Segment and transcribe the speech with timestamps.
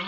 [0.00, 0.06] 大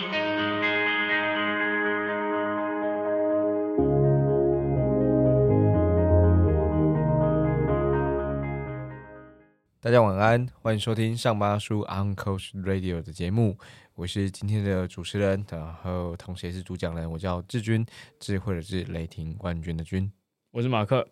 [9.91, 13.55] 家晚安，欢迎收听上巴叔 Uncle Radio 的节目，
[13.93, 17.85] 我是今天的主持人，然后同时也是主讲人，我叫志军，
[18.19, 20.11] 智慧的智，雷霆冠军的军，
[20.49, 21.07] 我是马克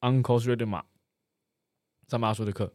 [0.00, 0.84] ，Uncle Radio 马，
[2.08, 2.74] 上巴叔的课。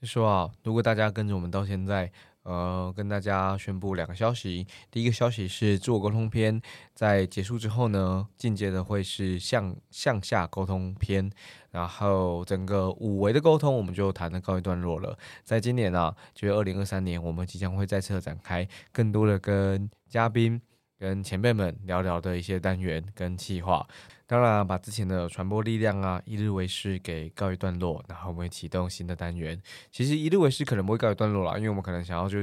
[0.00, 2.10] 是说啊，如果大家跟着我们到现在。
[2.46, 4.64] 呃，跟大家宣布两个消息。
[4.88, 6.62] 第一个消息是自我沟通篇，
[6.94, 11.28] 在结束之后呢，进阶的会是向向下沟通篇，
[11.72, 15.18] 然后整个五维的沟通我们就谈的告一段落了。
[15.42, 20.62] 在今年啊，就是二零二三年，我们即将会再次展开更多的跟嘉宾。
[20.98, 23.86] 跟前辈们聊聊的一些单元跟计划，
[24.28, 29.60] 当然把之前的传播力量啊，一日为师给告一段落，然后我们会启动新的单元。
[29.92, 32.38] 其实一日为师可能不会告一段落啦，因为我们可能想要就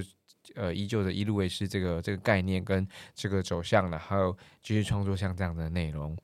[0.55, 6.17] 呃依旧的一日为师这个这个概念跟这个走向，然后继续创作像这样的内容。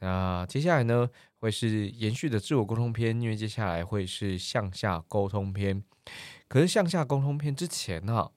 [0.00, 1.08] 那接下来呢，
[1.38, 5.82] 会是延续的自我沟通篇，因为接下来会是向下沟通篇。
[6.46, 8.30] 可是向下沟通篇之前呢，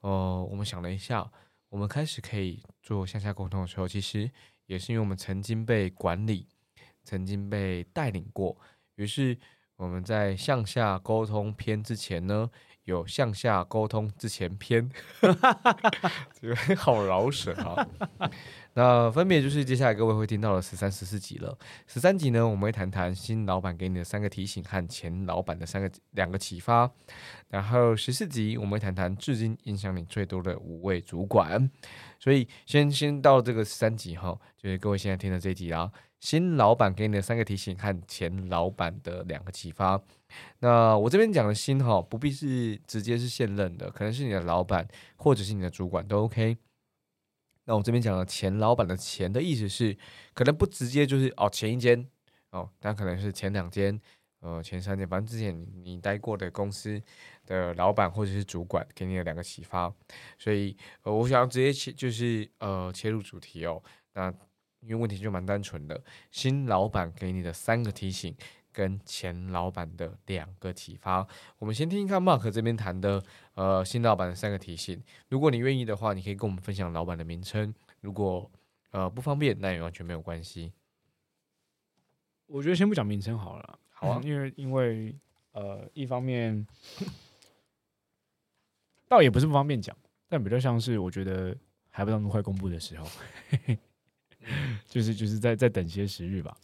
[0.00, 1.30] 哦，我们想了一下。
[1.70, 4.30] 我们开始可以做向下沟通的时候，其实
[4.66, 6.48] 也是因为我们曾经被管理，
[7.04, 8.56] 曾经被带领过。
[8.96, 9.38] 于是
[9.76, 12.50] 我们在向下沟通篇之前呢，
[12.84, 14.90] 有向下沟通之前篇，
[16.40, 17.88] 这个好饶舌啊！
[18.74, 21.56] 那分别就是接下来各位会听到的十三、十四集了。
[21.86, 26.90] 十三集呢，我们会谈谈新老板给你的三个提醒和前老板的三个两个启发。
[27.48, 31.70] 然后十四集我们会谈谈至今影响你最多的五位主管。
[32.18, 35.90] 所以先先到这个十三集哈，就是各位现在听的这一集啦。
[36.20, 40.00] 新老板给你的三个提醒和前老板的两个启发。
[40.60, 46.56] 那我这边讲的新哈，不必是直接是现任的，可能是你的老板或者是你的主管都 OK。
[47.64, 49.96] 那我这边讲的前老板的前的意思是，
[50.34, 52.06] 可能不直接就是哦前一间
[52.50, 54.00] 哦，但可能是前两间，
[54.40, 57.00] 呃前三间，反正之前你待过的公司
[57.46, 59.92] 的老板或者是主管给你的两个启发，
[60.38, 63.82] 所以呃我想要直接切就是呃切入主题哦，
[64.14, 64.32] 那
[64.80, 68.36] 因为问题就蛮单纯的，新老板给你的三个提醒。
[68.74, 71.26] 跟前老板的两个启发，
[71.58, 73.22] 我们先听一看 Mark 这边谈的，
[73.54, 75.02] 呃，新老板的三个提醒。
[75.28, 78.50] 如果你愿意的话，你可以跟我们分享老板的名称；如果
[78.90, 80.72] 呃不方便，那也完全没有关系。
[82.46, 85.14] 我觉得先不讲名称好了，好啊， 因为因为
[85.52, 86.66] 呃，一方面
[89.08, 89.96] 倒也不是不方便讲，
[90.28, 91.56] 但比较像是我觉得
[91.90, 93.06] 还不到那么快公布的时候，
[94.88, 96.56] 就是就是在在等些时日吧。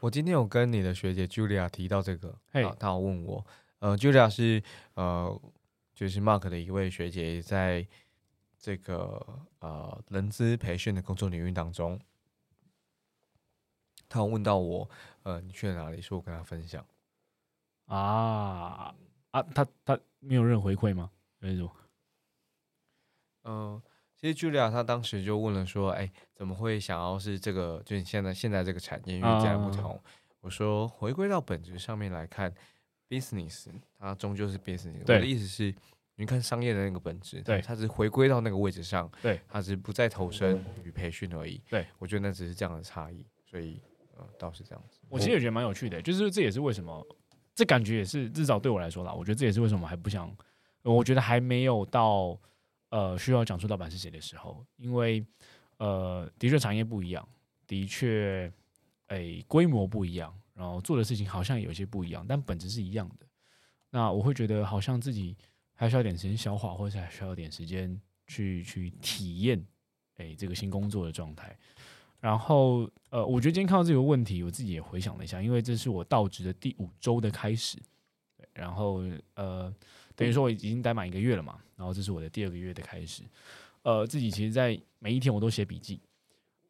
[0.00, 3.44] 我今天有跟你的学姐 Julia 提到这个，啊，她有问我，
[3.78, 4.60] 呃，Julia 是
[4.94, 5.40] 呃，
[5.94, 7.86] 就是 Mark 的一位学姐，在
[8.58, 9.24] 这个
[9.60, 12.00] 呃人资培训的工作领域当中，
[14.08, 14.88] 她有问到我，
[15.22, 16.00] 呃，你去了哪里？
[16.00, 16.86] 说我跟她分享，
[17.86, 18.94] 啊
[19.30, 21.10] 啊，他他没有任何回馈吗？
[21.40, 21.72] 还是什么？
[23.44, 23.82] 嗯。
[24.14, 27.82] 其实 Julia 她当时就问了说：“哎，怎么会想要是这个？
[27.84, 30.00] 就是现在现在这个产业因为这样不同。”
[30.42, 32.54] 我说：“回归到本质上面来看
[33.20, 33.68] ，business
[33.98, 35.00] 它终究是 business。
[35.00, 35.74] 我的意思是，
[36.16, 41.60] 你看商业的那个本质，对，它是回归到那个位置上，对，它是不再投身与培训而已。
[41.68, 43.26] 对，我觉得那只是这样的差异。
[43.44, 43.80] 所以，
[44.16, 45.00] 呃，倒是这样子。
[45.08, 47.06] 我其实也觉得蛮有趣的，就是这也是为什么，
[47.54, 50.34] 这感觉也是至少对我来说啦，我觉得这也是为什么还不想，
[50.82, 52.38] 我觉得还没有到。
[52.92, 55.24] 呃，需要讲出老板是谁的时候，因为
[55.78, 57.26] 呃，的确产业不一样，
[57.66, 58.52] 的确，
[59.06, 63.26] 哎，规模不一样，然后做的事情好像有些不一样，但本质是一样的。
[63.90, 65.36] 那我会觉得好像自己
[65.74, 69.64] 还需要点时间消化，或者还需要点时间去去体验，
[70.16, 71.56] 哎，这个新工作的状态。
[72.20, 77.78] 然后呃，我觉得今天看到这个问题，我自己也回想了一下，因为这是我到职的第五周的开始，
[78.52, 79.02] 然后
[79.34, 79.74] 呃。
[80.14, 83.22] 等于说我已经待满一个月了嘛，然后这是我的第二个月的开始，
[83.80, 85.98] 呃，自己其实，在每一天我都写笔记，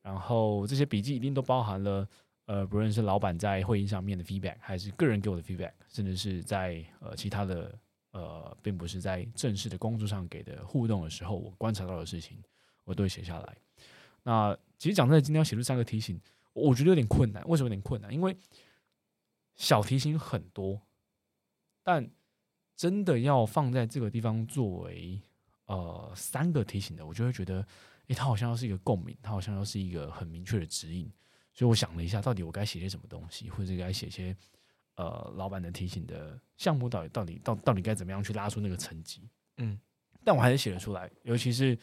[0.01, 2.09] 然后这些笔记一定都包含了，
[2.47, 7.79] 呃，不论是老板在会议上面的 feedback，还是个人给我的 feedback，甚至是在呃其他的
[8.11, 12.43] 呃，并不是在正式的工作上给的互动的时候，我观察到的事情，
[12.85, 13.56] 我都会写下来。
[14.25, 16.21] 那其实讲真的，今天要写出三个提醒，
[16.53, 17.43] 我觉得有点困难。
[17.49, 18.12] 为什么有点困难？
[18.12, 18.37] 因为
[19.55, 20.83] 小提醒很多，
[21.83, 22.11] 但
[22.77, 25.21] 真的要放在这个地方作为
[25.67, 27.67] 呃三个提醒的，我就会觉得，
[28.09, 31.11] 诶，它好像要是一个共鸣，它好像要是一个很明确的指引。
[31.53, 34.35] 所以我想了一下，到底我该写些什么东西，或者该写些
[34.97, 39.29] 呃老板的提醒的项目，到底到底到到底该怎么样去拉出那个成绩？
[39.59, 39.79] 嗯，
[40.25, 41.79] 但我还是写了出来，尤其是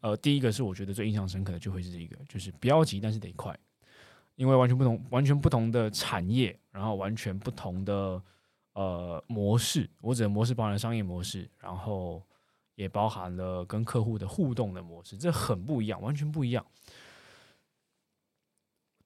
[0.00, 3.58] 呃，第一个是我觉得最印象深刻的，就会是这个，就是不要急，但是得快，
[4.36, 8.22] 因为完全不同、完全不同的产业，然后完全不同的
[8.74, 9.88] 呃模式。
[10.02, 12.22] 我指的模式包含了商业模式，然后
[12.74, 16.64] 也包含了跟客户的互动的模式，这很不一样，完全不一样。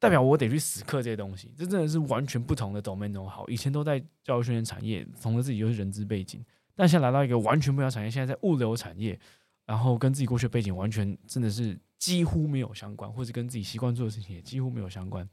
[0.01, 3.49] 代表我得去死磕这些东西，这真的是完全不同的 domain 好。
[3.49, 6.41] 以前都在教育训练产业，从了自己又是人资背景，
[6.77, 9.19] 但现在来到一个完全不一样产业，现在在物流产业，
[9.67, 15.29] 然后跟自己过去的背景完全真的是几乎没有相关，或者跟自己习惯做的事情也几乎没有相关。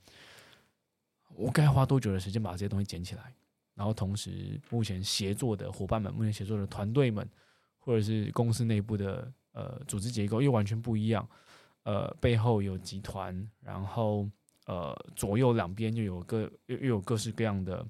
[1.35, 3.35] 我该花多久的时间把这些东西捡起来？
[3.75, 7.29] 然后同时，目前协作的伙伴们，目前协作的团队们，
[7.77, 11.29] 或者是公司内部的呃组织结构又完全不一样，
[11.83, 14.27] 呃，背后有集团，然后。
[14.65, 17.85] 呃，左右两边就有各又又有各式各样的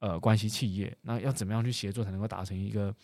[0.00, 2.94] 呃关系企业，那要怎么样去协作才能够达成一个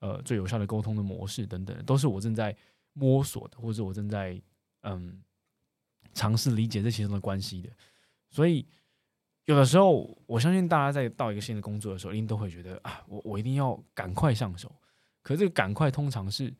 [0.00, 2.54] 呃最有效的沟通的模式等等，都是我正在
[2.92, 4.38] 摸索的，或者我正在
[4.82, 5.22] 嗯
[6.12, 7.70] 尝试理解这其中的关系的。
[8.28, 8.66] 所以
[9.46, 14.70] 有的时候，我相信大家在到一个新的工作的时候，一定都会觉得啊，我我一定要赶快上手。
[15.22, 16.54] 可这个赶快通常是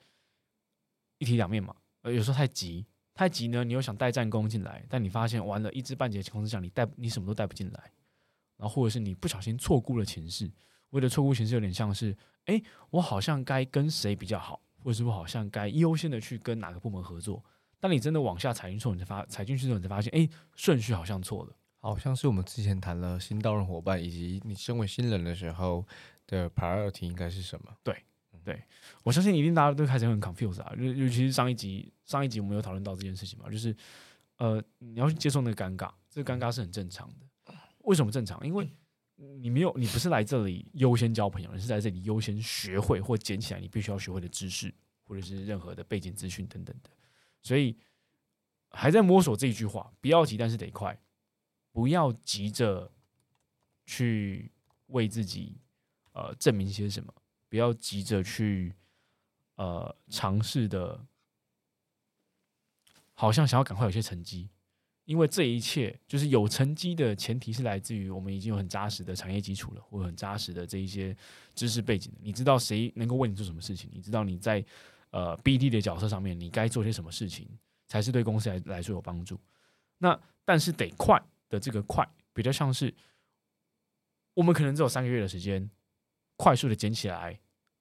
[1.19, 2.87] 一体两面嘛，呃，有时候太急。
[3.19, 7.91] 太急呢，你又想带战功进来，但你发现完了，一知半解的情况之下，你带你什么都带不进来，
[8.57, 10.49] 然后或者是你不小心错估了情势，
[10.91, 17.45] 为了错估情势，有点像是，哎，我好像该跟谁比较好，或者是我好像该优先的去跟哪个部门合作，
[17.81, 25.85] 当你真的往下踩进去，你才发踩进去之后，你才发现，哎，顺序好像错了，好像是我们之前谈了新到任伙伴以及你身为新人的时候
[26.29, 27.75] 的 priority 应该是什么？
[27.83, 28.05] 对。
[28.49, 28.65] 对，
[29.03, 33.77] 我相信一定大家都开始很 confused 啊，尤尤其是上一集，上一集我们有讨论到这件事情嘛，就是
[34.39, 37.55] 呃，你要去接受那个尴尬，这个尴尬是很正常的。
[37.81, 38.41] 为什么正常？
[38.47, 38.67] 因为
[39.39, 44.75] 你没有，你不是来这里优先交朋友，你是在这里优先学会或捡起来你必须要学会的知识，
[45.05, 46.89] 或者是任何的背景资讯等等的。
[47.43, 47.77] 所以
[48.71, 50.99] 还在摸索这一句话，不要急，但是得快，
[51.71, 52.91] 不要急着
[53.85, 54.51] 去
[54.87, 55.61] 为自己
[56.13, 57.13] 呃证明些什么。
[57.49, 58.75] 不要急着去，
[59.57, 61.07] 呃，尝试的，
[63.15, 64.51] 好像想要赶快有些成绩，
[65.05, 71.17] 因为这一切就是有成绩的前提是来自于我们已经有很扎实的产业基础了，或很扎实的这一些
[71.55, 72.13] 知识背景。
[72.21, 73.91] 你知道谁能够为你做什么事情？
[73.93, 74.63] 你知道你在
[75.11, 77.49] 呃 BD 的角色上面你该做些什么事情，
[77.87, 79.41] 才是对公司来来说有帮助。
[79.97, 81.19] 那但是得快
[81.49, 82.95] 的这个快，比较像是
[84.35, 85.69] 我们可能只有三个月的时间。
[86.39, 87.37] 快速的捡起来，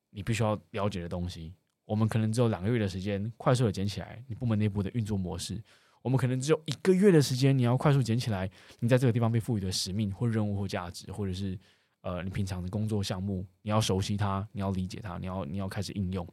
[0.10, 1.54] 你必须要了解的东西。
[1.86, 5.64] 我们可能只有两个月的时间，快速的捡起来你部门内部的运作模式。
[6.02, 8.50] 我们可能只有一个月的时间，你要快速捡起来
[8.80, 11.58] 你在这个地方被赋予的使命或任务或价值，或者是
[12.02, 16.28] 呃你平常的工作项目，你要熟悉它，你要理解它，你要你要开始应用。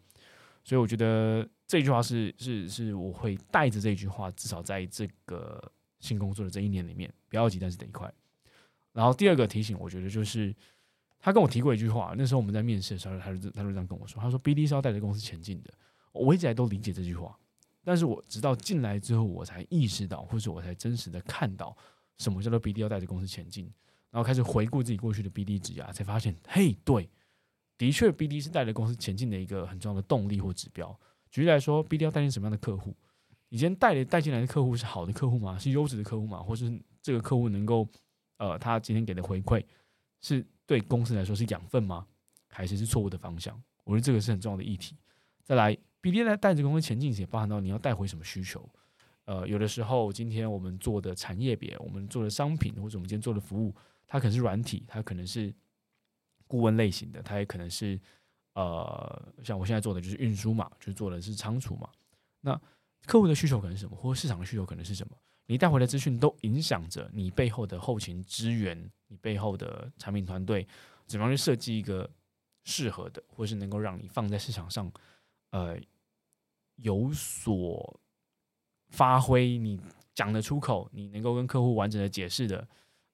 [0.65, 5.63] 所以我觉得这句话是是是我会带着这句话，至少在这个
[6.01, 8.11] 新工作的这一年里面，不要急，但是得快。
[8.93, 10.55] 然后第二个提醒，我觉得就是。
[11.25, 15.73] 他跟我提过一句话，那时候我们在面试的时候，他就他就这样跟我说：“他说 BD 是要带着公司前进的。”
[16.13, 17.35] 我一直都理解这句话，
[17.83, 21.75] 但是我直到进来之后，我才意识到，或者我才真实的看到
[22.19, 23.65] 什么叫做 BD 要带着公司前进，
[24.11, 27.09] 然后开始回顾自己过去的 BD 指甲，才发现，嘿，对，
[27.79, 30.95] 的确 BD 是带着公司前进的一个很重要的动力或指标。
[31.31, 32.95] 举例来说，BD 要带进什么样的客户？
[33.49, 35.59] 以前带的带进来的客户是好的客户吗？
[35.59, 36.43] 是优质的客户吗？
[36.43, 37.89] 或是这个客户能够，
[38.37, 39.65] 呃，他今天给的回馈
[40.25, 40.47] 是？
[40.67, 42.07] 对公司来说是养分吗？
[42.49, 43.55] 还是是错误的方向？
[43.85, 44.97] 我觉得这个是很重要的议题。
[45.43, 48.67] 再来比例在带着公司前进，也包含到你要带回什么需求。
[49.27, 53.75] 呃，有的时候今天我们做的产业别，我们做的商品，或者我们今天做的服务，
[54.07, 55.55] 它可能是软体，它可能是
[56.47, 58.01] 顾问类型的，它也可能是
[58.55, 61.91] 呃，像我现在做的就是运输嘛，就做的是仓储嘛。
[62.41, 62.59] 那
[63.05, 65.15] 客户的需求可能是什么，或者市场的需求可能是什么？
[65.45, 70.67] 你带回来资讯都影响着你背后的后勤资源，你背后的产品团队
[71.07, 72.11] 怎么样去设计一个
[72.65, 74.91] 适合的，或是能够让你放在市场上，
[75.51, 75.79] 呃，
[76.77, 78.01] 有所
[78.89, 79.81] 发挥，你
[80.13, 82.67] 讲得出口，你能够跟客户完整的解释的，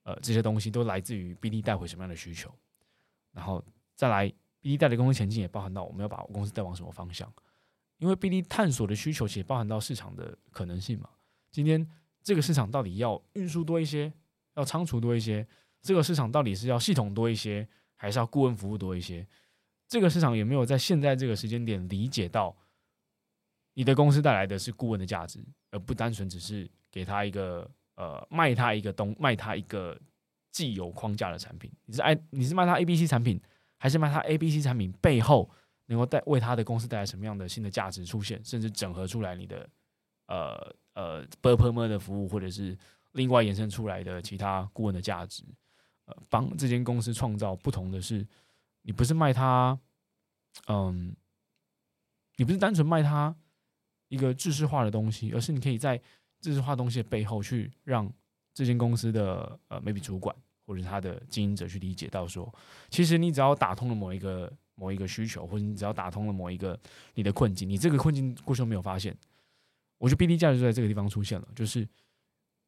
[0.04, 2.50] 呃，这些东西都来自于 BD 带回什么样的需求，
[3.32, 3.62] 然后
[3.94, 7.30] 再来 BD 带的公司前进，也包含到我们要把公司带往什么方向，
[7.98, 11.10] 因为 BD 探索的需求其实包含到市场的可能性嘛，
[11.52, 11.86] 今天。
[12.22, 14.12] 这个市场到底要运输多一些，
[14.54, 15.44] 要仓储多一些？
[15.82, 19.26] 这个市场到底是要系统多一些，还是要顾问服务多一些？
[19.88, 22.56] 这个市场有没有在现在这个时间点理解到，
[23.74, 29.98] 你的公司带来的是顾问的价值，而不单纯只是给他一个呃卖他一个东卖他一个
[30.52, 31.70] 既有框架的产品？
[31.86, 33.40] 你是 I 你是卖他 A B C 产品，
[33.78, 35.50] 还是卖他 A B C 产品背后
[35.86, 39.68] 能够带为他的公司带来什么样的新的价值出现，甚至整合出来你的
[40.26, 42.78] 呃呃 b u r p e r 的服务，或者是
[43.12, 45.42] 另外延伸出来的其他顾问的价值，
[46.28, 48.26] 帮这间公司创造不同的是，
[48.82, 49.78] 你不是卖他，
[50.66, 51.14] 嗯，
[52.36, 53.34] 你不是单纯卖他
[54.08, 56.00] 一个知识化的东西，而是你可以在
[56.40, 58.12] 知识化东西的背后去让
[58.54, 60.34] 这间公司的呃 maybe 主管
[60.66, 62.52] 或者他的经营者去理解到说，
[62.90, 64.52] 其实你只要打通了某一个。
[64.76, 66.80] 某一个需求，或者你只要打通了某一个
[67.12, 69.14] 你的困境，你这个困境过去没有发现，
[69.98, 71.46] 我觉得 B D 价值就在这个地方出现了。
[71.54, 71.86] 就是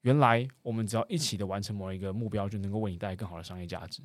[0.02, 4.02] 原来我们只要一起的完成某一个目标，就能够为你带来更好的商业价值。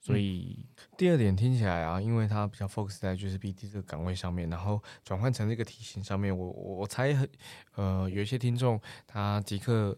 [0.00, 0.66] 所以
[0.98, 7.28] 第二点听起来啊，因为它比较 focus 在就是 B D 这个岗位上面，然后转换成这个题型上面，我我我猜很
[7.76, 9.96] 呃有一些听众他即刻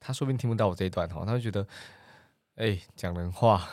[0.00, 1.66] 他说不定听不到我这一段哈，他会觉得
[2.56, 3.68] 哎讲人话。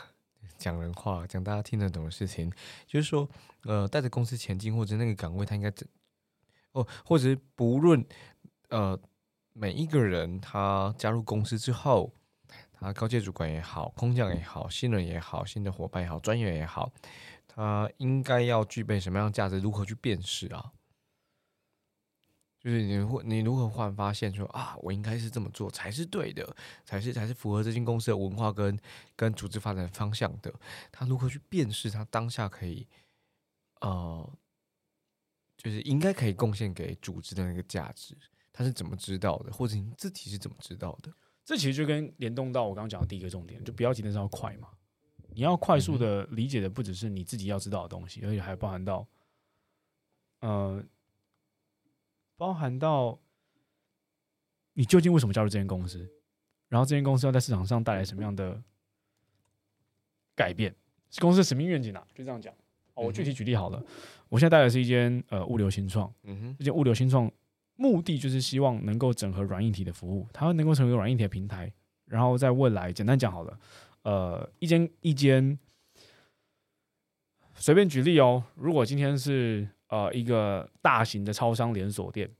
[0.58, 2.52] 讲人话，讲大家听得懂的事情，
[2.86, 3.28] 就是说，
[3.64, 5.88] 呃，带着公司前进，或者那个岗位，他应该怎
[6.74, 8.06] 哦，或者不论
[8.70, 8.96] 呃
[9.54, 12.14] 每一个人他加入公司之后，
[12.72, 16.92] 他高阶主管也好，空降也好，新人也好，新的伙伴也好，专员也好，
[17.48, 19.60] 他应该要具备什么样的价值？
[19.60, 20.72] 如何去辨识啊？
[22.60, 26.56] 就是你会，你如何换发现说啊，我应该是这么做才是对的，
[26.86, 28.80] 才是才是符合这间公司的文化跟
[29.16, 30.54] 跟组织发展方向的。
[30.92, 32.88] 他如何去辨识他当下可以，
[33.80, 34.32] 呃，
[35.58, 38.16] 就是应该可以贡献给组织的那个价值，
[38.54, 39.52] 他是怎么知道的？
[39.52, 41.12] 或者你自己是怎么知道的？
[41.44, 44.70] 这其实就跟联动到我刚刚讲的第一个重点，就不要急，但是要快嘛。
[45.34, 49.08] 你要快速的理解的不只是你自己要知道的东西，而且还包含到，
[50.40, 50.84] 呃。
[52.38, 53.20] 包含到
[54.74, 56.10] 你究竟为什么加入这间公司，
[56.70, 58.60] 然后这间公司要在市场上带来什么样的
[60.36, 60.76] 改变？
[61.20, 62.52] 公司的使命愿景啊，就这样讲。
[62.96, 63.80] 哦，我具体举例好了，
[64.28, 67.32] 我现在带的是一间呃物流新创，嗯哼，这间物流新创
[67.82, 71.74] 目的就是希望能够整合软硬体的服务，它能够成为软硬体的平台，
[72.06, 73.60] 然后在未来简单讲好了，
[74.04, 75.58] 呃，一间一间
[77.56, 79.68] 随便举例哦，如果今天是。
[79.92, 82.32] 呃，一个大型的超商连锁店，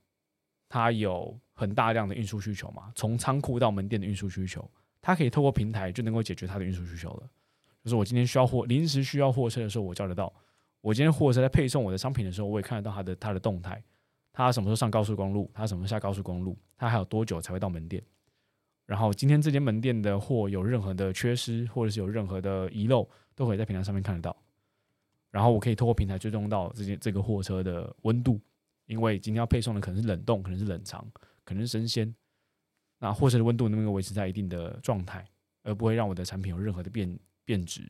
[0.70, 2.90] 它有很大量的运输需求嘛？
[2.94, 4.66] 从仓库到门店的运输需求，
[5.02, 7.28] 它可以透过平台就能够解决它的运输需求了。
[7.84, 10.32] 就是我今天需要货，临时需要货车的时候，我叫得到；
[10.80, 13.84] 我今天货车在配送我的商品的时候，我也看得到它的它的动态。
[14.32, 15.50] 它什么时候上高速公路？
[15.52, 16.56] 它什么时候下高速公路？
[16.76, 18.02] 它还有多久才会到门店？
[18.86, 24.36] 然后今天这间门店的货有任何的缺失，或者是有任何的遗漏，都可以在平台上面看得到。
[25.30, 28.40] 然后我可以透过平台追踪到这件这个货车的温度，
[28.86, 31.06] 因为今天要配送的可能是冷冻，可能是冷藏，
[31.44, 32.14] 可能是生鲜。
[32.98, 35.26] 那货车的温度能不能维持在一定的状态，
[35.62, 37.82] 而不会让我的产品有任何的变变质？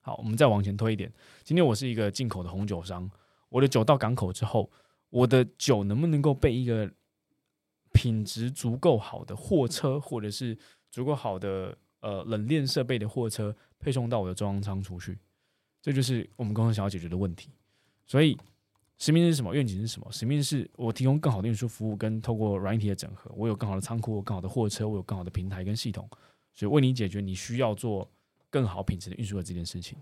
[0.00, 1.12] 好，我们再往前推一点。
[1.42, 3.10] 今天我是一个进口的红酒商，
[3.48, 4.70] 我的酒到港口之后，
[5.10, 6.90] 我的酒能不能够被一个
[7.92, 10.56] 品质足够好的货车，或者是
[10.90, 15.18] 足够好的呃冷链设备的货车配送到我的中央仓出去？
[15.80, 17.50] 这就是我们公司想要解决的问题，
[18.04, 18.36] 所以
[18.98, 19.54] 使命是什么？
[19.54, 20.10] 愿景是什么？
[20.10, 26.06] 使命是我提供更好的运输服务，跟透过软体的整合，我有更好的仓库、更好的货车，我有更好的平台跟系统，
[26.52, 28.10] 所以为你解决你需要做
[28.50, 29.96] 更好品质的运输的这件事情。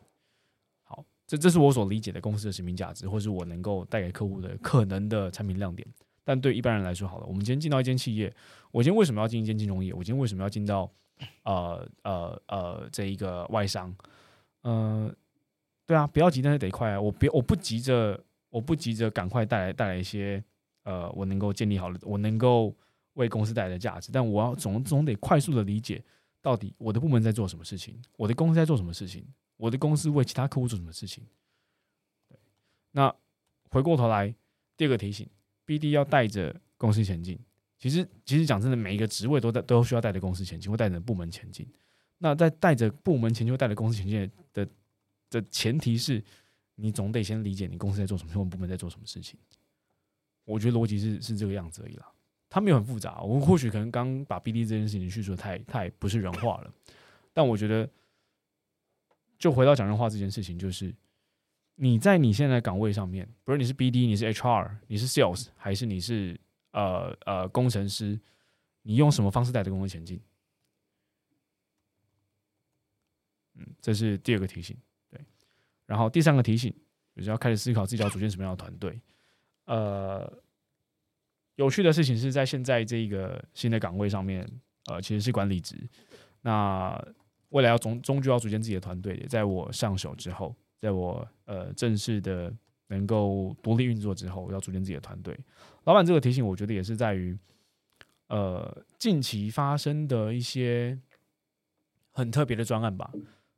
[1.27, 5.87] 这这是我所理解的公司的使命价值，或是我能够带给客户的可能的产品亮点。
[6.25, 8.33] 但对一般人来说，好了，我们今天进到一间企业，
[8.71, 9.93] 我今天为什么要进一间金融业？
[9.93, 10.91] 我今天为什么要进到
[11.45, 13.95] 呃呃呃这一个外商？
[14.63, 15.15] 呃。
[15.89, 17.01] 对啊，不要急，但是得快啊！
[17.01, 20.43] 我别，我不急着，我不急着赶快带来带来一些，
[20.83, 22.75] 呃，我能够建立好的，我能够
[23.13, 24.11] 为公司带来的价值。
[24.13, 26.03] 但我要总总得快速的理解，
[26.47, 29.27] 到底我的部门在做什么事情，我的公司在做什么事情，
[29.57, 31.27] 我的公司为其他客户做什么事情。
[32.29, 32.39] 对，
[32.93, 33.13] 那
[33.69, 34.33] 回过头来，
[34.77, 35.29] 第二个提醒
[35.67, 37.37] ，BD 要带着公司前进。
[37.77, 41.69] 其实，其实讲真的，每一个职位都在都需要带着公司前进，或带着部门前进。
[42.19, 44.69] 那在带着部门前进，或带着公司前进的。
[45.29, 46.23] 的前提是，
[46.77, 49.37] 你总得先理解你公司在做什么，我们部门在做什么事情。
[50.45, 52.07] 我觉得逻辑是是这个样子而已啦，
[52.49, 53.21] 它没有很复杂。
[53.23, 56.73] 我们或许可能刚把 BD 这件事情叙述的太太不是人话了，
[57.33, 57.89] 但我觉得，
[59.39, 60.95] 就回到讲人话这件事情，就是
[61.75, 66.41] 你在你现在岗位上面，不是你是 BD，你是 HR，你是 Sales，还是你是
[66.73, 68.19] 呃呃工程师，
[68.83, 70.21] 你用什么方式带着公司前进？
[73.55, 74.77] 嗯，这是第二个提醒。
[75.11, 75.21] 对
[75.87, 76.75] 然后第三个提醒
[77.15, 79.01] 就是要开始思考自己要组建什么样的团队。
[79.65, 80.31] 呃，
[81.57, 84.49] 有趣的事情是在现在这个新的岗位上面，
[84.87, 85.77] 呃，其实是管理职。
[86.43, 86.97] 那
[87.51, 92.53] 未来要终终究要组建自己的团队，在我上手之后，在我呃正式的
[92.89, 95.37] 能够独立运作之后，要组建自己的团队。
[95.85, 97.37] 老板这个提醒，我觉得也是在于，
[98.29, 100.99] 呃，近期发生的一些
[102.13, 103.11] 很特别的专案吧。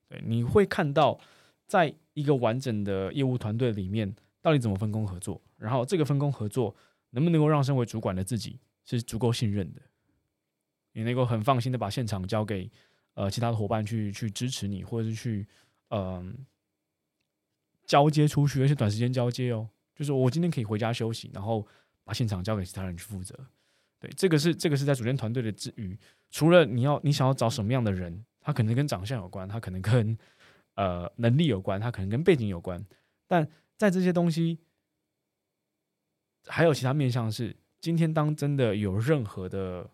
[0.09, 1.19] 对，你会看到，
[1.67, 6.75] 在一个完整的业务团队里面，到底怎么分工合作，然后这个分工合作
[7.11, 9.81] 能不能够让身为主管的自己是足够信任的，
[10.93, 12.71] 你能够很放心的把现场交给
[13.15, 15.47] 呃其他的伙伴去去支持你，或者是去
[15.89, 16.47] 嗯。
[17.89, 19.67] 交接出去，而且短时间交接哦。
[19.95, 21.67] 就是我今天可以回家休息，然后
[22.05, 23.35] 把现场交给其他人去负责。
[23.99, 25.99] 对，这个是这个是在组建团队的之余，
[26.31, 30.19] 除了你要你想要找什么样的人，他可能跟长相有关，他可能跟
[30.75, 32.85] 呃能力有关，他可能跟背景有关。
[33.27, 33.49] 但
[33.79, 34.59] 在这些东西，
[36.49, 39.89] 还有其他面向是，今天当真的有任何的，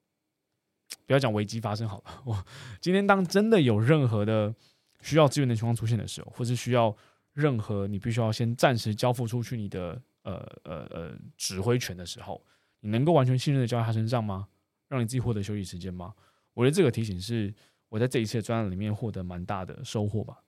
[1.06, 2.44] 不要讲危机发生好了， 我
[2.80, 4.54] 今天当真的有任何的。
[5.02, 6.92] 需要资源的情况出现的时候，或是需要
[7.32, 10.34] 任何你必须要先暂时交付出去你的呃
[10.64, 12.44] 呃呃指挥权的时候，
[12.80, 14.48] 你能够完全信任的交在他身上吗？
[14.88, 16.12] 让你自己获得休息时间吗？
[16.54, 17.54] 我觉得这个提醒是
[17.88, 20.42] 我在这一次的专案里面获得蛮大的收获吧。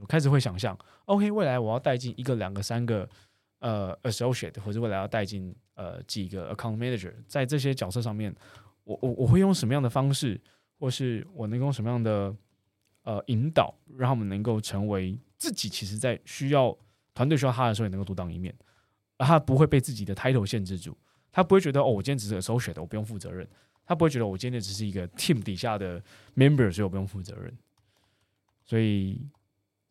[0.00, 3.06] 我开始会想象，OK，未来我要带进一个、两个、三个
[3.60, 8.34] 呃 associate，或者未来要带进呃几个 account manager，在这些角色上面，
[8.84, 10.40] 我我我会用什么样的方式，
[10.78, 12.34] 或是我能用什么样的？
[13.04, 16.76] 呃，引导让他们能够成为自己，其实在需要
[17.14, 18.54] 团队需要他的时候，也能够独当一面，
[19.16, 20.94] 而他不会被自己的 title 限制住，
[21.32, 23.48] 他不会觉得哦，我今天只是 associate，，我不用负责任，
[23.86, 26.02] 他不会觉得我今天只是一个 team 底下的
[26.36, 27.56] member，所以我不用负责任。
[28.62, 29.26] 所以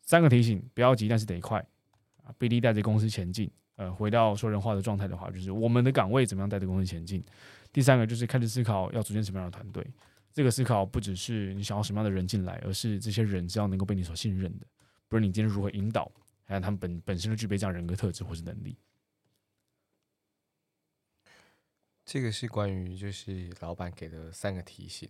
[0.00, 1.66] 三个提醒：不要急，但是得快
[2.28, 2.34] 啊！
[2.38, 3.50] 必力带着公司前进。
[3.76, 7.24] 呃，回到说人话的状态的话，就是我们的岗位怎么样带着公司前进。
[7.72, 9.86] 第三个就是开始思考要组建什么样的团队。
[10.32, 14.66] 这个思考不只是你想要什么样的人进来，而是这些人是要能够被你所信任的，
[15.08, 16.10] 不论你今天如何引导，
[16.44, 18.76] 还有他们本本身就具备这样人格特质或是能力。
[22.04, 25.08] 这个是关于就是老板给的三个提醒。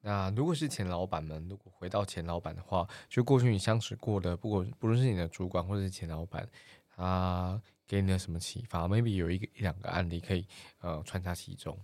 [0.00, 6.48] 那如果是前老板们，如果回到前老板的话，就过去你相处过的，不管不论是你的主管或者是前老板，
[6.88, 10.46] 他给你了什么启发？maybe 有一个一两个案例可以
[10.80, 11.78] 呃穿插其中。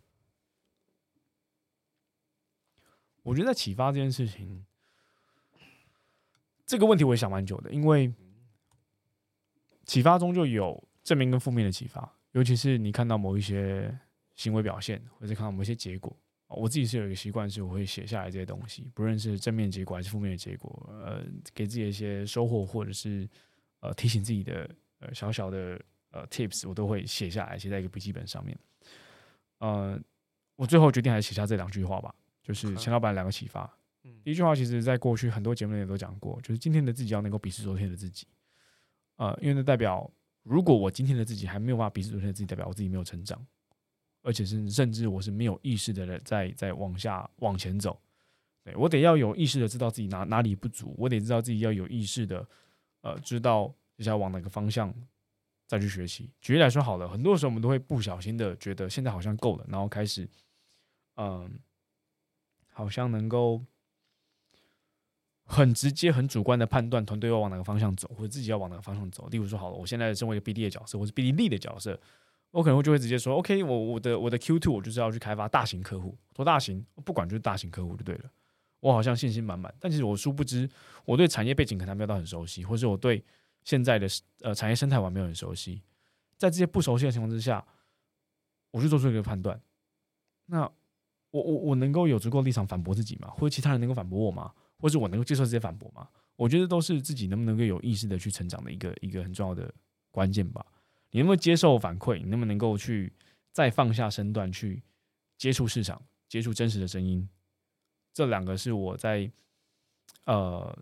[3.22, 4.66] 我觉得启发这件事情，
[6.66, 8.12] 这个问题我也想蛮久的，因为
[9.84, 13.96] 启发中就有正面跟负面的启发，尤其是你看到某一些
[14.34, 16.16] 行为表现，或者看到某些结果，
[16.54, 23.28] 我自己是有一个习惯，是我会写下来这些东西，不论是正面结果还是负面的结果，呃，给自己一些收获，或者是
[23.80, 24.68] 呃提醒自己的
[25.00, 28.58] 呃小小的呃 tips，我都会写下来，写在一个笔记本上面。
[29.58, 30.00] 呃，
[30.56, 32.14] 我最后决定还是写下这两句话吧。
[32.42, 33.62] 就是钱老板两个启发。
[34.04, 38.26] 嗯第一句话，其实在过去很多节目里都讲过，就是今天的自己要能够鄙视昨天的自己。
[39.14, 40.10] 呃，因为那代表，
[40.42, 43.40] 如果我今天的自己还没有办法鄙视昨天的自己，代表我自己没有成长，
[44.22, 48.00] 而且是甚至我是没有意识的在在往下往前走。
[48.64, 52.46] 对我得要有意识的知道自己哪哪里不足，我得知道自己要有意识的
[53.02, 54.94] 呃知道接下来往哪个方向
[55.66, 56.30] 再去学习。
[56.40, 60.28] 举例来说好了，很多时候我们都会不小心的觉得现在好像够了，然后开始
[61.16, 61.58] 嗯。
[62.74, 63.62] 好像能够
[65.44, 69.28] 很直接、很主观的判断团队要往哪个方向走，或者自己要往哪个方向走。
[69.28, 72.00] 例如说，好了，我现在身为一个 BD 的角色，或是 BD 力的角色，
[72.52, 78.30] 我可能会就会直接说：“OK，我我的我的 Q two 我就是要去开发大型客户，多大型不管就是大型客户就对了。”
[78.78, 80.68] 我好像信心满满，但其实我殊不知，
[81.04, 83.24] 我对产业背景可能没有到很熟悉，或是我对
[83.64, 84.06] 现在的
[84.40, 85.82] 呃产业生态我没有很熟悉。
[86.38, 87.64] 在这些不熟悉的情况之下，
[88.70, 89.60] 我就做出一个判断。
[90.46, 90.70] 那。
[91.32, 93.30] 我我我能够有足够立场反驳自己吗？
[93.30, 94.52] 或者其他人能够反驳我吗？
[94.78, 96.06] 或者我能够接受这些反驳吗？
[96.36, 99.72] 我觉得都是自己能不能够有意识的去成长的一个一个很重要的
[100.10, 100.62] 关键吧。
[101.12, 102.18] 你能不能接受反馈？
[102.18, 103.12] 你能不能够去
[103.52, 104.82] 再放下身段去
[105.38, 107.28] 接触市场，接触真实的声音？
[108.12, 109.30] 这两个是我在
[110.24, 110.76] 呃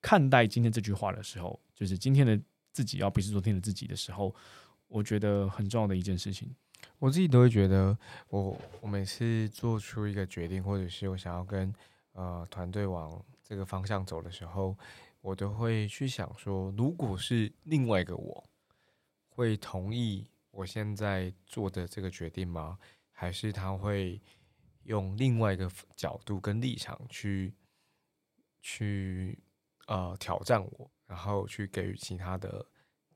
[0.00, 2.40] 看待今天这句话的时候，就是今天的
[2.72, 4.34] 自己要比视昨天的自己的时候，
[4.88, 6.54] 我觉得很重要的一件事情。
[6.98, 7.96] 我自己都会觉得，
[8.28, 11.72] 我我每次做出一个决定，或者是我想要跟
[12.12, 14.76] 呃团队往这个方向走的时候，
[15.20, 18.44] 我都会去想说，如果是另外一个我，
[19.34, 22.78] 会同意我现在做的这个决定吗？
[23.10, 24.20] 还是他会
[24.84, 27.54] 用另外一个角度跟立场去
[28.60, 29.38] 去
[29.86, 32.64] 呃挑战我，然后去给予其他的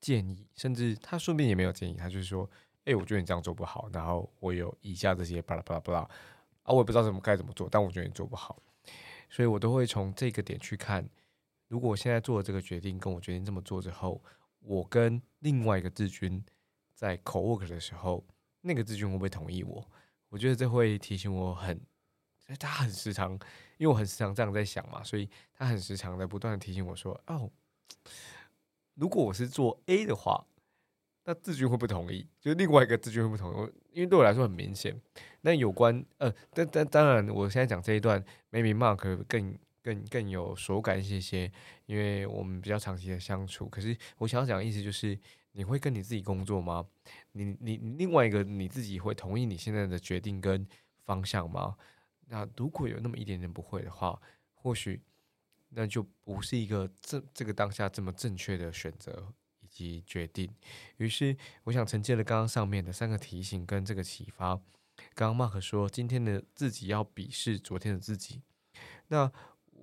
[0.01, 2.49] 建议，甚至他顺便也没有建议，他就是说。
[2.89, 5.99] 哎，我觉得你这样做不好，然后我有以下这些巴拉巴拉巴拉
[6.63, 8.63] 啊，我也不知道怎么该怎么做，但我觉得你做不好，
[9.29, 11.05] 所以我都会从这个点去看
[11.67, 14.23] 如果我现在做了这个决定，跟我决定这么做之后，
[14.67, 16.45] 我跟另外一个志军
[16.93, 18.27] 在 co work 的时候，
[18.61, 19.89] 那个志军会不会同意我？
[20.29, 21.81] 我觉得这会提醒我很，
[22.59, 23.33] 他很时常，
[23.79, 27.51] 因为我很时常这样在想嘛，所以他很时常的不断的提醒我说，哦，
[28.95, 30.47] 如果我是做 A 的话。
[31.29, 34.97] 那志军会不同意，就是另外一个志军会不同意，因为对我来说很明显。
[35.41, 41.51] 那有关呃，但但当然，我现在讲这一段，maybe Mark 更更更有手感一些些，
[41.87, 43.68] 因为我们比较长期的相处。
[43.68, 45.16] 可是我想要讲的意思就是，
[45.53, 46.85] 你会跟你自己工作吗？
[47.33, 50.66] 你你另外一个你自己会同意你现在的决定跟
[51.05, 51.77] 方向吗？
[52.27, 54.20] 那如果有那么一点点不会的话，
[54.55, 55.01] 或许
[55.68, 59.68] 那就不是一个这这个当下这么正确的选择以。
[59.68, 60.51] 及决定，
[60.96, 64.59] 于是我想承接了刚刚上面的三个提醒跟这个启发。
[65.14, 68.40] 刚刚 Mark 说今天的自己要鄙视昨天的自己，
[69.09, 69.31] 那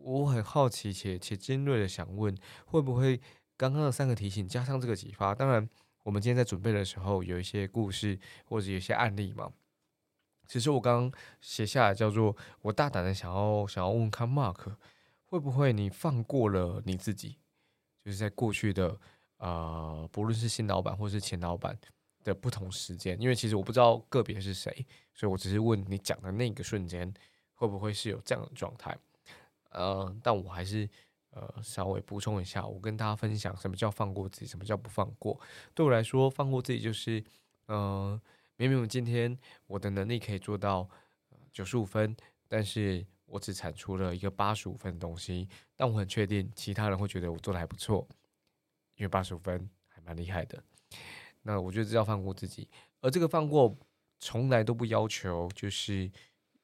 [0.04, 2.36] 我很好奇且且尖锐的想问，
[2.66, 3.20] 会不会
[3.56, 5.34] 刚刚的三个提醒加上这个启发？
[5.34, 5.68] 当然，
[6.04, 9.52] 我们今天在准备的时候有一些故事或者有些案例嘛。
[10.48, 14.76] 其实我刚刚写下来叫做我大胆的想要想要问看 Mark，
[15.26, 17.38] 会不会你放过了你自己？
[18.04, 19.00] 就是在过去的。
[19.38, 21.78] 呃，不论是新老板或是前老板
[22.24, 24.72] 的不同时间，因为其实我不知道个别是谁，
[25.14, 27.14] 所以我只是问你讲的那个瞬间
[27.56, 28.98] 会不会是有这样的状态？
[29.74, 30.90] 呃，但我还是
[31.32, 35.40] 呃稍微补充一下，我跟大家分享什么叫放过自己，什么叫不放过。
[35.74, 37.24] 对我来说，放过自己就是，
[37.68, 38.20] 嗯，
[38.56, 40.90] 明明我今天我的能力可以做到
[41.52, 42.16] 九十五分，
[42.48, 48.08] 但是我只产出了一个八十五分的东西，但我很确定其他人会觉得我做的还不错。
[48.96, 50.64] 因为八十五分还蛮厉害的，
[51.42, 52.70] 那我觉得这要放过自己，
[53.02, 53.76] 而这个放过
[54.20, 56.12] 从来都不要求，就是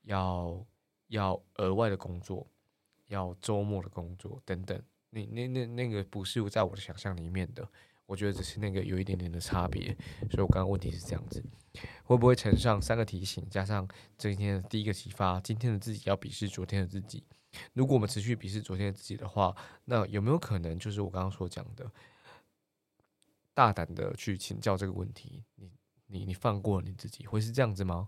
[0.04, 0.64] 要
[1.08, 2.46] 要额外的工作，
[3.10, 7.68] 要周末的工作等等，那那那那个不是在我的想象里面的，
[8.06, 9.96] 我觉得只是那个有一点点的差别，
[10.32, 11.44] 所以我刚刚问题是这样子，
[12.06, 17.24] 会不会乘上三个提醒，加上这一天的第一个启发，今天的自己要鄙视昨天的自己，
[17.74, 21.92] 如果我们持续鄙视昨天的自己的话，那有没有可能就是我刚刚所讲的？
[23.54, 25.70] 大胆的去请教这个问题，你
[26.08, 28.08] 你你放过你自己会是这样子吗？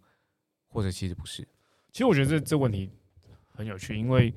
[0.69, 1.45] 或者其实不是？
[1.91, 2.89] 其实我觉得这这问题
[3.49, 4.33] 很有趣，因为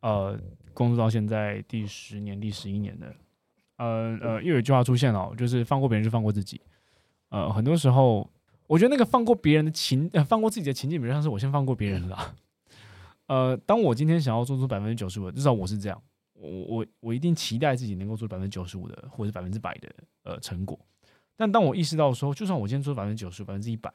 [0.00, 0.38] 呃，
[0.72, 3.14] 工作到现在第十年、第十一年的，
[3.76, 6.60] 呃呃，又有一句话出现了，就是放过别人就放过自己。
[7.30, 8.30] 呃，很多时候
[8.66, 12.36] 我觉得那个放过别人的情，呃，放过自己的情境，比如像是我先放过别人了。
[13.26, 16.02] 呃，当我今天想要做出百分之九十五，至少我是这样。
[16.32, 20.78] 我我我一定期待自己能够做百分之九十五的，或者是百分之百的呃成果。
[21.36, 23.92] 但当我意识到说，就算我今天做百分之九十、百分之一百，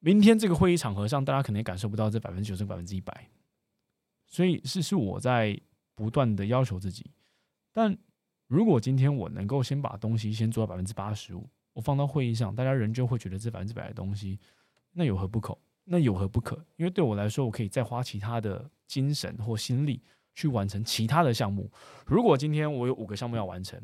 [0.00, 3.28] 明天这个会议场合上，大家可能也感受不到这百分之九十、百分之一百。
[4.36, 5.58] 所以是是我在
[5.94, 7.10] 不断的要求自己。
[7.72, 7.96] 但
[8.48, 14.38] 如果今天我能够先把东西先做到百分之八十五，我放到会议上，大家仍旧会觉得这百分之百的东西，
[14.92, 15.56] 那有何不可？
[15.84, 16.62] 那有何不可？
[16.76, 20.02] 因为对我来说，我可以再花其他的精神或心力。
[20.38, 21.72] 去完成其他的项目。
[22.04, 23.82] 如果今天我有五个项目要完成，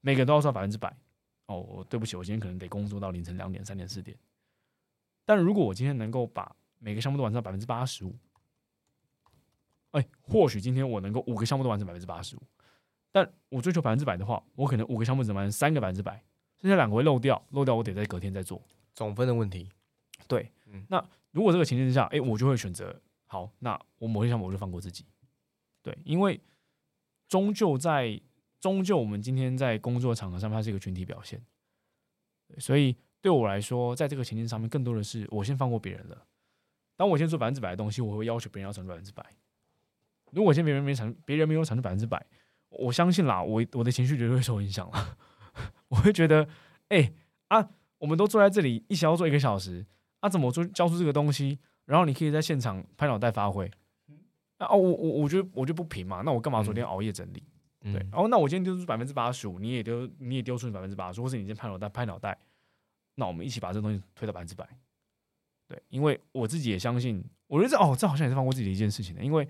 [0.00, 0.92] 每个都要算百分之百，
[1.46, 4.18] 哦，对不起，我今天可能得工作到凌晨两点、三点、四点。
[5.24, 8.18] 但如果我今天能够把每个项目都完成百分之八十五，
[9.92, 12.40] 哎，或许今天我能够五个项目都完成百分之八十五。
[13.10, 16.24] 但我追求百分之百的话，我可能五个项目只完成三个百分之百，
[16.60, 18.60] 剩下两个会漏掉，漏掉我得在隔天再做
[18.94, 19.68] 总分的问题。
[20.26, 20.50] 对，
[20.88, 25.04] 那如果这个情境之下，哎，我就会选择好，那我某些项目我就放过自己。
[25.82, 26.40] 对，因为
[27.28, 28.18] 终究在
[28.60, 31.44] 终究，我们今天在工作场合上面，它是一个群体表现，
[32.58, 36.26] 所以对我来说，在这个情境上面，更多的是我先放过别人了。
[36.96, 39.22] 当我先做百分之百的东西，我会要求别人要产出百分之百。
[40.32, 42.20] 如果先别人没产，别人没有产出百分之百，
[42.68, 45.16] 我相信啦，我我的情绪绝对会受影响了。
[45.88, 46.48] 我会觉得，
[46.88, 47.12] 哎
[47.48, 47.68] 啊，
[47.98, 49.84] 我们都坐在这里一起要做一个小时，
[50.20, 53.70] 啊，怎么做交出这个东西，然后你可以在现场拍脑袋发挥。
[54.58, 57.42] 哦，我我我觉得我就不平嘛，那我干嘛昨天熬夜整理？
[57.80, 62.38] 对，然后那我今天丢出百分之八十五，你也丢你也丢出百分之八十，或者你今天拍脑袋拍脑袋，
[63.16, 64.64] 那我们一起把这东西推到百分之百。
[65.66, 69.46] 对，因为我自己也相信，我觉得这哦，这好像也是放过自己的一件事情的，因为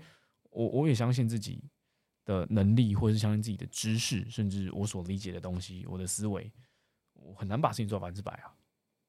[0.53, 1.63] 我我也相信自己
[2.25, 6.51] 的能力，或者是相信自己的知识，甚至我所理解的东西，我的思维，
[7.13, 8.55] 我很难把事情做到百分之百啊。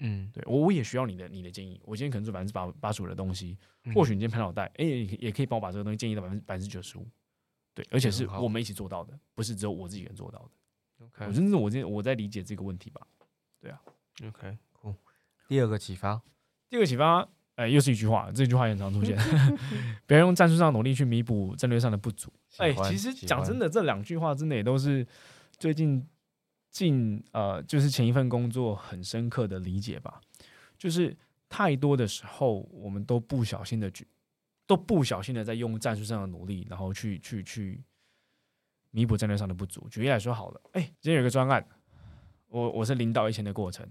[0.00, 1.80] 嗯，对我我也需要你的你的建议。
[1.84, 3.56] 我今天可能做百分之八八十五的东西，
[3.94, 7.06] 或许你今天拍脑袋，哎，也可以帮我把这个东西建议到百分之百分之九十五。
[7.74, 11.04] 对，而且是我们一起做到的，不是只有我自己能做到的。
[11.04, 13.06] OK，我真是我今天我在理解这个问题吧。
[13.60, 13.82] 对啊。
[14.24, 14.58] OK，
[15.48, 16.22] 第二个启发，
[16.68, 19.16] 第二个启发，哎，又是一句话，这句话也很常出现，
[20.06, 22.32] 不要用战术上的努力去弥补战略上的不足。
[22.58, 25.06] 哎，其实讲真的，这两句话真的也都是
[25.58, 26.04] 最近
[26.70, 30.20] 近呃，就是前一份工作很深刻的理解吧。
[30.76, 31.16] 就是
[31.48, 34.06] 太多的时候，我们都不小心的去，
[34.66, 37.80] 都不小心的在用战术上的努力，然后去去去
[38.90, 39.88] 弥补战略上的不足。
[39.88, 41.64] 举例来说，好了，哎，今天有个专案，
[42.48, 43.88] 我我是领导以前的过程。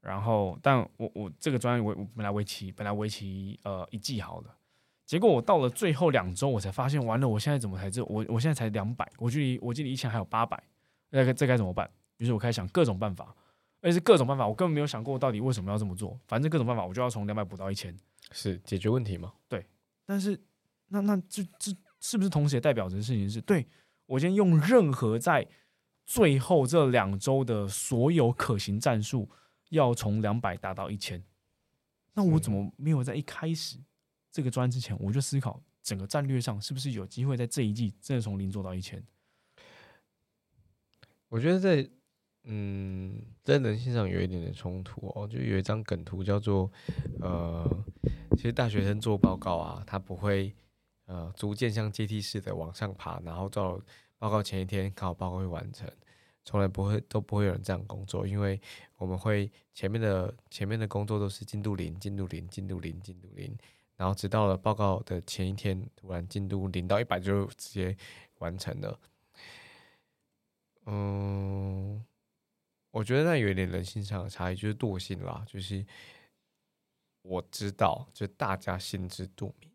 [0.00, 4.56] 然后，但我我这个专业我我本来为期本来为期呃一季好了，
[5.04, 10.62] 结果我到了最后两周，我才发现完了，我现在怎么才这我我现在才两百，我距离我距离一千还有八百，
[11.10, 11.90] 那这该怎么办？
[12.16, 13.34] 于是我开始想各种办法，
[13.82, 17.94] 而且是各种办法，我根本没有想过到底为什么要这么做，反正各种办法我就要从两百补到一千，
[18.32, 19.34] 是解决问题吗？
[19.48, 19.66] 对，
[20.06, 20.40] 但是
[20.88, 23.66] 那那这这是不是同时也代表着事情是对
[24.06, 25.46] 我先用任何在
[26.06, 29.28] 最后这两周的所有可行战术。
[29.70, 31.20] 要从两百达到一千，
[32.12, 33.78] 那我怎么没有在一开始
[34.30, 39.02] 这个专之前，我就思考整个战略上是不是有机会在这一季真的从零做到一千？
[41.28, 41.88] 我觉得在
[42.44, 45.28] 嗯，在人性上有一点点冲突哦。
[45.28, 46.70] 就有一张梗图叫做
[47.20, 47.84] 呃，
[48.32, 50.54] 其实大学生做报告啊，他不会
[51.04, 53.80] 呃逐渐像阶梯式的往上爬，然后到
[54.18, 55.88] 报告前一天考报告会完成。
[56.44, 58.60] 从来不会都不会有人这样工作，因为
[58.96, 63.56] 我们会前面的前面的工作都是进度零、进度零、进度零、进度零，
[63.96, 67.96] 然后直到了报告的前一天，突然进度零到一百就直接
[68.38, 68.98] 完成了。
[70.86, 72.04] 嗯，
[72.90, 75.44] 我觉得那有一点人性上的差异，就是惰性啦。
[75.46, 75.84] 就是
[77.22, 79.70] 我知道，就大家心知肚明，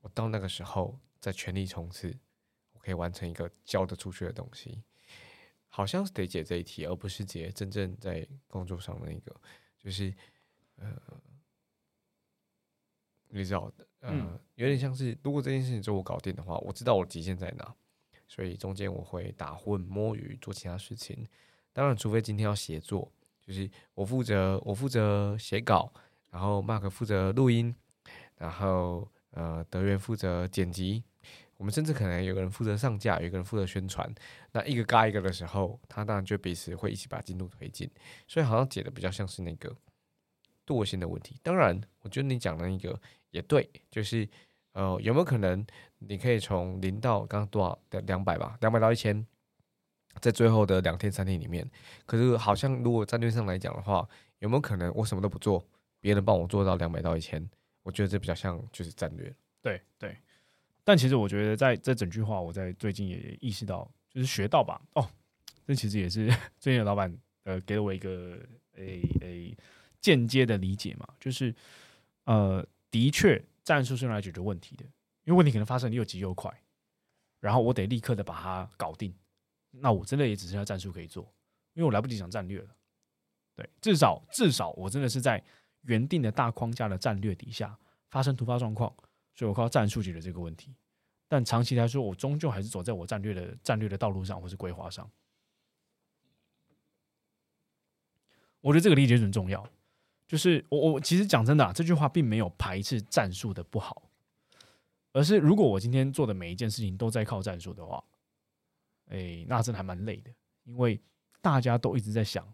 [0.00, 2.18] 我到那个时候再全力冲刺，
[2.72, 4.82] 我可以完成一个交得出去的东西。
[5.68, 9.34] 好像是得解这一题，而不是解真正在工作上的那个，
[9.78, 10.12] 就是
[10.76, 10.96] 呃，
[13.28, 17.74] 你知道的，呃，有点像是如果这件事情就我搞定的话，我知道我极限在哪，
[18.26, 21.26] 所以中间我会打混摸鱼做其他事情。
[21.72, 25.92] 当然，除非今天要协作，就是我负责我负责写稿，
[26.30, 27.74] 然后 Mark 负责录音，
[28.36, 31.04] 然后呃德源负责剪辑。
[31.58, 34.08] 我们甚至可能有个人负责上架，有个人负责宣传。
[34.52, 37.90] 那一个嘎一个的时候，他当然就彼此会一起把进度推进。
[38.26, 39.76] 所以好像解的比较像是那个
[40.64, 41.36] 惰性的问题。
[41.42, 42.98] 当然，我觉得你讲的那个
[43.30, 44.26] 也对，就是
[44.72, 45.66] 呃，有没有可能
[45.98, 49.26] 你可以从零到刚刚多少的两百吧，两百到一千，
[50.20, 51.68] 在最后的两天三天里面。
[52.06, 55.66] 可是好像如果战略上来讲的话，有没有可能我什么都不做，
[55.98, 57.44] 别人帮我做到两百到一千？
[57.82, 59.34] 我觉得这比较像就是战略。
[59.60, 60.16] 对对。
[60.88, 64.80] 但其实我觉得，在这整句话，我在最近也意识到，就是学到吧。
[64.94, 65.06] 哦，
[65.66, 68.38] 这其实也是最近的老板呃给了我一个
[68.72, 69.54] 诶诶
[70.00, 71.54] 间接的理解嘛，就是
[72.24, 74.84] 呃，的确战术是用来解决问题的，
[75.24, 76.50] 因为问题可能发生，你又急又快，
[77.38, 79.14] 然后我得立刻的把它搞定，
[79.72, 81.22] 那我真的也只剩下战术可以做，
[81.74, 82.68] 因为我来不及想战略了。
[83.54, 85.44] 对，至少至少我真的是在
[85.82, 88.90] 原定的大框架的战略底下发生突发状况。
[89.38, 90.74] 所以我靠战术解决这个问题，
[91.28, 95.08] 但长期来说，我终究还是走在我战略的战略的道路上，或是规划上。
[98.60, 99.64] 我觉得这个理解很重要。
[100.26, 104.10] 就是我我其实讲真的，这句话并没有排斥战术的不好，
[105.12, 108.02] 而是如果我今天做的每一件事情都在靠战术的话，
[109.06, 110.32] 哎，那真的还蛮累的，
[110.64, 111.00] 因为
[111.40, 112.52] 大家都一直在想，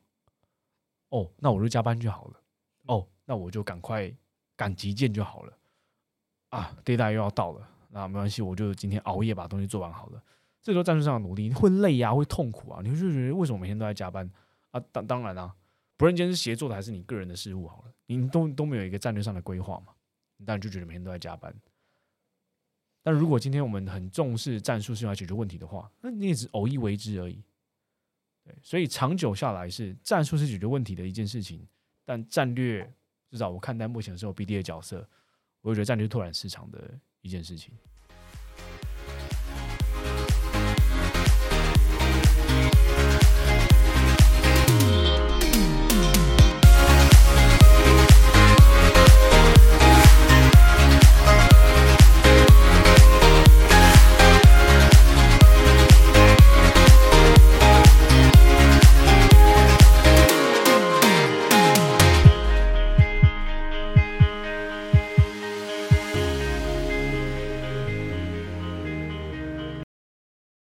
[1.09, 2.41] 哦，那我就加班就好了，
[2.89, 4.15] 哦，那我就赶快
[4.55, 5.59] 赶急件就好了。
[6.55, 10.23] 啊，deadline 又要到了，那没关系，我就今天熬夜把东西做完好了。
[10.63, 14.31] 这时候战术上的努力会累呀，会痛苦啊，你会就觉得为什么每天都在加班
[14.71, 14.81] 啊？
[14.93, 15.53] 当当然啊，
[15.97, 19.93] 不论今天是协作的还是你个人的事务好了，你都都没有一个战略上的规划嘛，
[20.37, 21.53] 你当然就觉得每天都在加班。
[23.03, 27.43] 但如果今天我们很重视战术是用来解决问题的话，那你也是偶一为之而已。
[28.45, 31.67] 对，所以长久下来是战术是解决问题的一件事情，
[32.05, 32.89] 但战略
[33.29, 35.07] 至少我看待目前的时候 BD 的角色。
[35.65, 36.79] 我觉得战略是拓展市场的
[37.23, 37.73] 一件事情。